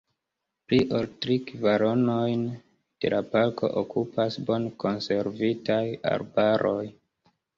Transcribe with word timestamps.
Pli 0.71 0.77
ol 0.99 1.03
tri 1.25 1.35
kvaronojn 1.49 2.45
de 3.05 3.11
la 3.15 3.19
parko 3.35 3.69
okupas 3.83 4.39
bone 4.49 4.73
konservitaj 4.85 5.81
arbaroj. 6.13 6.83